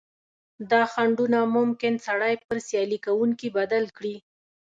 دا 0.71 0.81
خنډونه 0.91 1.39
ممکن 1.55 1.93
سړی 2.05 2.33
پر 2.45 2.57
سیالي 2.67 2.99
کوونکي 3.05 3.47
بدل 3.57 3.83
کړي. 3.97 4.15